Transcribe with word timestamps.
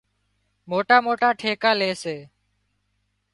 موٽا 0.71 0.97
موٽا 1.05 1.29
ٺيڪا 1.39 1.71
لي 1.79 1.91
سي 2.01 2.17